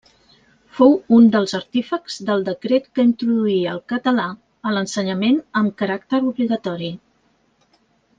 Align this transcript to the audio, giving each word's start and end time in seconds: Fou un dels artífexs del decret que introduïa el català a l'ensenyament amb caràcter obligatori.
Fou 0.75 0.93
un 1.17 1.25
dels 1.35 1.51
artífexs 1.57 2.15
del 2.29 2.41
decret 2.47 2.87
que 2.99 3.05
introduïa 3.07 3.73
el 3.77 3.81
català 3.93 4.25
a 4.69 4.73
l'ensenyament 4.77 5.37
amb 5.63 5.75
caràcter 5.83 6.23
obligatori. 6.31 6.91